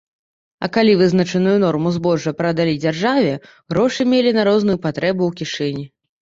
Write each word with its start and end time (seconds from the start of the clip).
А 0.67 0.67
калі 0.75 0.93
вызначаную 1.01 1.53
норму 1.63 1.91
збожжа 1.97 2.33
прадалі 2.39 2.73
дзяржаве, 2.85 3.35
грошы 3.75 4.07
мелі 4.15 4.33
на 4.39 4.47
розную 4.49 4.77
патрэбу 4.89 5.23
ў 5.29 5.45
кішэні. 5.45 5.85